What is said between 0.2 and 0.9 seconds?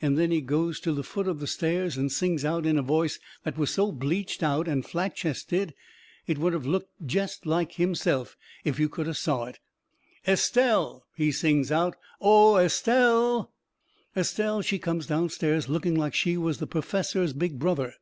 he goes